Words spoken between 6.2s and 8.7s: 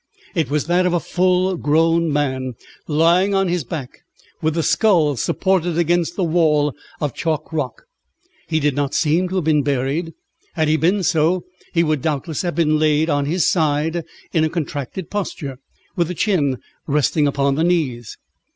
wall of chalk rock. He